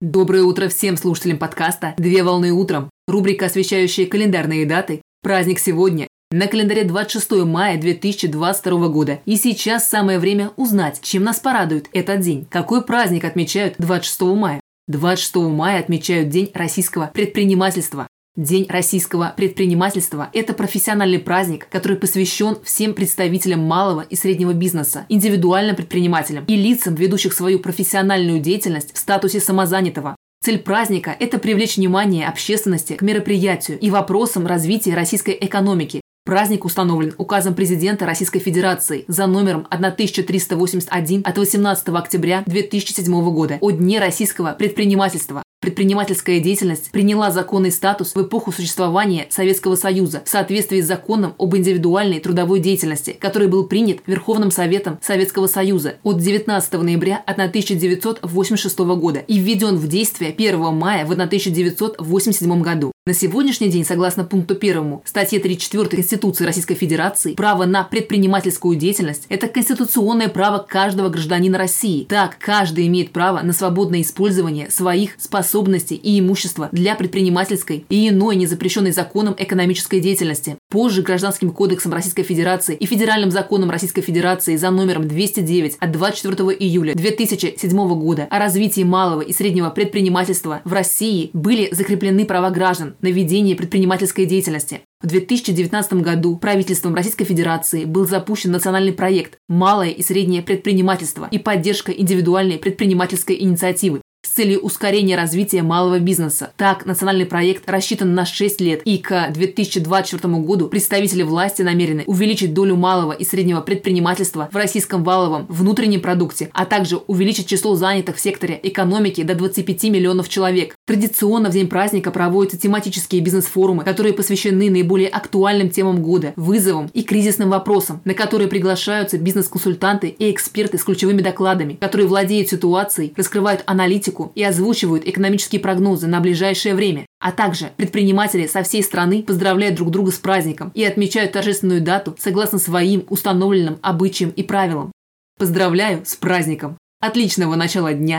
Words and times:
Доброе 0.00 0.44
утро 0.44 0.70
всем 0.70 0.96
слушателям 0.96 1.36
подкаста 1.36 1.92
«Две 1.98 2.22
волны 2.22 2.52
утром». 2.52 2.88
Рубрика, 3.06 3.44
освещающая 3.44 4.06
календарные 4.06 4.64
даты. 4.64 5.02
Праздник 5.22 5.58
сегодня. 5.58 6.08
На 6.30 6.46
календаре 6.46 6.84
26 6.84 7.44
мая 7.44 7.78
2022 7.78 8.88
года. 8.88 9.20
И 9.26 9.36
сейчас 9.36 9.90
самое 9.90 10.18
время 10.18 10.52
узнать, 10.56 11.00
чем 11.02 11.24
нас 11.24 11.38
порадует 11.38 11.90
этот 11.92 12.20
день. 12.20 12.46
Какой 12.48 12.82
праздник 12.82 13.26
отмечают 13.26 13.74
26 13.76 14.22
мая? 14.22 14.60
26 14.88 15.36
мая 15.50 15.78
отмечают 15.78 16.30
День 16.30 16.50
российского 16.54 17.10
предпринимательства. 17.12 18.08
День 18.36 18.66
российского 18.68 19.34
предпринимательства– 19.36 20.30
это 20.32 20.54
профессиональный 20.54 21.18
праздник, 21.18 21.66
который 21.68 21.96
посвящен 21.96 22.58
всем 22.62 22.94
представителям 22.94 23.60
малого 23.60 24.02
и 24.02 24.14
среднего 24.14 24.52
бизнеса, 24.52 25.04
индивидуальным 25.08 25.74
предпринимателям 25.74 26.44
и 26.44 26.54
лицам, 26.54 26.94
ведущих 26.94 27.32
свою 27.32 27.58
профессиональную 27.58 28.38
деятельность 28.38 28.94
в 28.94 28.98
статусе 28.98 29.40
самозанятого. 29.40 30.14
Цель 30.44 30.60
праздника– 30.60 31.14
это 31.18 31.38
привлечь 31.38 31.76
внимание 31.76 32.28
общественности 32.28 32.92
к 32.92 33.02
мероприятию 33.02 33.80
и 33.80 33.90
вопросам 33.90 34.46
развития 34.46 34.94
российской 34.94 35.36
экономики, 35.38 36.00
Праздник 36.26 36.66
установлен 36.66 37.14
указом 37.16 37.54
президента 37.54 38.04
Российской 38.04 38.40
Федерации 38.40 39.04
за 39.08 39.26
номером 39.26 39.66
1381 39.70 41.22
от 41.24 41.38
18 41.38 41.88
октября 41.88 42.44
2007 42.46 43.32
года 43.32 43.58
о 43.60 43.70
Дне 43.70 43.98
российского 43.98 44.52
предпринимательства. 44.52 45.42
Предпринимательская 45.60 46.40
деятельность 46.40 46.90
приняла 46.90 47.30
законный 47.30 47.70
статус 47.70 48.14
в 48.14 48.22
эпоху 48.22 48.50
существования 48.50 49.26
Советского 49.28 49.74
Союза 49.74 50.22
в 50.24 50.28
соответствии 50.30 50.80
с 50.80 50.86
законом 50.86 51.34
об 51.36 51.54
индивидуальной 51.54 52.18
трудовой 52.18 52.60
деятельности, 52.60 53.14
который 53.20 53.46
был 53.46 53.66
принят 53.66 53.98
Верховным 54.06 54.50
Советом 54.50 54.98
Советского 55.02 55.48
Союза 55.48 55.96
от 56.02 56.16
19 56.18 56.72
ноября 56.80 57.22
1986 57.26 58.78
года 58.78 59.18
и 59.18 59.38
введен 59.38 59.76
в 59.76 59.86
действие 59.86 60.32
1 60.32 60.58
мая 60.74 61.04
в 61.04 61.12
1987 61.12 62.62
году. 62.62 62.92
На 63.06 63.14
сегодняшний 63.14 63.70
день, 63.70 63.86
согласно 63.86 64.24
пункту 64.24 64.54
1 64.54 65.00
статьи 65.06 65.38
34 65.38 65.88
Конституции 65.88 66.44
Российской 66.44 66.74
Федерации, 66.74 67.32
право 67.32 67.64
на 67.64 67.82
предпринимательскую 67.82 68.76
деятельность– 68.76 69.24
это 69.30 69.48
конституционное 69.48 70.28
право 70.28 70.58
каждого 70.58 71.08
гражданина 71.08 71.56
России. 71.56 72.04
Так, 72.04 72.36
каждый 72.38 72.86
имеет 72.88 73.10
право 73.10 73.40
на 73.40 73.54
свободное 73.54 74.02
использование 74.02 74.70
своих 74.70 75.12
способностей 75.16 75.94
и 75.94 76.20
имущества 76.20 76.68
для 76.72 76.94
предпринимательской 76.94 77.86
и 77.88 78.10
иной 78.10 78.36
незапрещенной 78.36 78.92
законом 78.92 79.34
экономической 79.38 80.00
деятельности. 80.00 80.58
Позже 80.68 81.00
Гражданским 81.00 81.52
кодексом 81.52 81.94
Российской 81.94 82.22
Федерации 82.22 82.76
и 82.76 82.84
Федеральным 82.84 83.30
законом 83.30 83.70
Российской 83.70 84.02
Федерации 84.02 84.56
за 84.56 84.68
номером 84.68 85.08
209 85.08 85.78
от 85.80 85.90
24 85.90 86.50
июля 86.50 86.94
2007 86.94 87.70
года 87.98 88.28
о 88.30 88.38
развитии 88.38 88.82
малого 88.82 89.22
и 89.22 89.32
среднего 89.32 89.70
предпринимательства 89.70 90.60
в 90.64 90.72
России 90.74 91.30
были 91.32 91.70
закреплены 91.72 92.26
права 92.26 92.50
граждан 92.50 92.89
на 93.00 93.08
ведение 93.08 93.56
предпринимательской 93.56 94.26
деятельности. 94.26 94.80
В 95.02 95.06
2019 95.06 95.94
году 95.94 96.36
правительством 96.36 96.94
Российской 96.94 97.24
Федерации 97.24 97.84
был 97.84 98.06
запущен 98.06 98.50
национальный 98.50 98.92
проект 98.92 99.38
«Малое 99.48 99.90
и 99.90 100.02
среднее 100.02 100.42
предпринимательство» 100.42 101.28
и 101.30 101.38
поддержка 101.38 101.92
индивидуальной 101.92 102.58
предпринимательской 102.58 103.40
инициативы, 103.40 104.00
с 104.22 104.28
целью 104.28 104.60
ускорения 104.60 105.16
развития 105.16 105.62
малого 105.62 105.98
бизнеса. 105.98 106.52
Так, 106.56 106.84
национальный 106.84 107.24
проект 107.24 107.68
рассчитан 107.70 108.14
на 108.14 108.26
6 108.26 108.60
лет, 108.60 108.82
и 108.84 108.98
к 108.98 109.30
2024 109.30 110.34
году 110.34 110.68
представители 110.68 111.22
власти 111.22 111.62
намерены 111.62 112.04
увеличить 112.06 112.52
долю 112.52 112.76
малого 112.76 113.12
и 113.12 113.24
среднего 113.24 113.62
предпринимательства 113.62 114.48
в 114.52 114.56
российском 114.56 115.04
валовом 115.04 115.46
внутреннем 115.48 116.00
продукте, 116.00 116.50
а 116.52 116.66
также 116.66 116.98
увеличить 116.98 117.46
число 117.46 117.74
занятых 117.76 118.16
в 118.16 118.20
секторе 118.20 118.60
экономики 118.62 119.22
до 119.22 119.34
25 119.34 119.84
миллионов 119.84 120.28
человек. 120.28 120.74
Традиционно 120.90 121.50
в 121.50 121.52
день 121.52 121.68
праздника 121.68 122.10
проводятся 122.10 122.58
тематические 122.58 123.20
бизнес-форумы, 123.20 123.84
которые 123.84 124.12
посвящены 124.12 124.70
наиболее 124.70 125.08
актуальным 125.08 125.70
темам 125.70 126.02
года, 126.02 126.32
вызовам 126.34 126.90
и 126.92 127.04
кризисным 127.04 127.50
вопросам, 127.50 128.00
на 128.04 128.12
которые 128.12 128.48
приглашаются 128.48 129.16
бизнес-консультанты 129.16 130.08
и 130.08 130.32
эксперты 130.32 130.78
с 130.78 130.82
ключевыми 130.82 131.22
докладами, 131.22 131.74
которые 131.74 132.08
владеют 132.08 132.48
ситуацией, 132.48 133.12
раскрывают 133.16 133.62
аналитику, 133.66 134.32
и 134.34 134.42
озвучивают 134.42 135.06
экономические 135.06 135.60
прогнозы 135.60 136.08
на 136.08 136.18
ближайшее 136.18 136.74
время. 136.74 137.06
А 137.20 137.30
также 137.30 137.70
предприниматели 137.76 138.48
со 138.48 138.64
всей 138.64 138.82
страны 138.82 139.22
поздравляют 139.22 139.76
друг 139.76 139.92
друга 139.92 140.10
с 140.10 140.18
праздником 140.18 140.72
и 140.74 140.82
отмечают 140.82 141.30
торжественную 141.30 141.82
дату 141.82 142.16
согласно 142.18 142.58
своим 142.58 143.04
установленным 143.10 143.78
обычаям 143.80 144.30
и 144.30 144.42
правилам. 144.42 144.90
Поздравляю 145.38 146.02
с 146.04 146.16
праздником! 146.16 146.76
Отличного 147.00 147.54
начала 147.54 147.94
дня! 147.94 148.18